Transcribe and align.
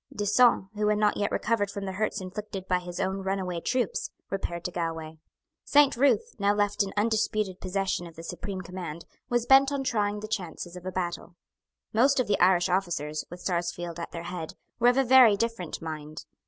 D'Usson, 0.11 0.69
who 0.73 0.87
had 0.87 0.97
not 0.97 1.15
yet 1.15 1.29
recovered 1.31 1.69
from 1.69 1.85
the 1.85 1.91
hurts 1.91 2.19
inflicted 2.21 2.67
by 2.67 2.79
his 2.79 2.99
own 2.99 3.17
runaway 3.19 3.59
troops, 3.61 4.09
repaired 4.31 4.65
to 4.65 4.71
Galway. 4.71 5.19
Saint 5.63 5.95
Ruth, 5.95 6.33
now 6.39 6.55
left 6.55 6.81
in 6.81 6.91
undisputed 6.97 7.61
possession 7.61 8.07
of 8.07 8.15
the 8.15 8.23
supreme 8.23 8.61
command, 8.61 9.05
was 9.29 9.45
bent 9.45 9.71
on 9.71 9.83
trying 9.83 10.19
the 10.21 10.27
chances 10.27 10.75
of 10.75 10.87
a 10.87 10.91
battle. 10.91 11.35
Most 11.93 12.19
of 12.19 12.25
the 12.25 12.39
Irish 12.39 12.67
officers, 12.67 13.25
with 13.29 13.41
Sarsfield 13.41 13.99
at 13.99 14.09
their 14.09 14.23
head, 14.23 14.55
were 14.79 14.89
of 14.89 14.97
a 14.97 15.03
very 15.03 15.37
different 15.37 15.79
mind. 15.83 16.25